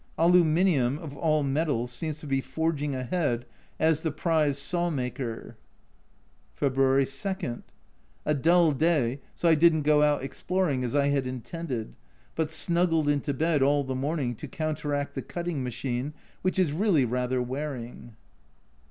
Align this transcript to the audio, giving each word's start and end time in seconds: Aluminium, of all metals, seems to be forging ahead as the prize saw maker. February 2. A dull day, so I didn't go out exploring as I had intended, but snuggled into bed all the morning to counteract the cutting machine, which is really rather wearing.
Aluminium, 0.17 0.97
of 0.97 1.15
all 1.15 1.43
metals, 1.43 1.91
seems 1.91 2.17
to 2.17 2.25
be 2.25 2.41
forging 2.41 2.95
ahead 2.95 3.45
as 3.79 4.01
the 4.01 4.09
prize 4.09 4.57
saw 4.57 4.89
maker. 4.89 5.57
February 6.55 7.05
2. 7.05 7.61
A 8.25 8.33
dull 8.33 8.71
day, 8.71 9.21
so 9.35 9.47
I 9.47 9.53
didn't 9.53 9.83
go 9.83 10.01
out 10.01 10.23
exploring 10.23 10.83
as 10.83 10.95
I 10.95 11.09
had 11.09 11.27
intended, 11.27 11.93
but 12.33 12.49
snuggled 12.49 13.09
into 13.09 13.31
bed 13.31 13.61
all 13.61 13.83
the 13.83 13.93
morning 13.93 14.33
to 14.37 14.47
counteract 14.47 15.13
the 15.13 15.21
cutting 15.21 15.63
machine, 15.63 16.15
which 16.41 16.57
is 16.57 16.71
really 16.73 17.05
rather 17.05 17.39
wearing. 17.39 18.15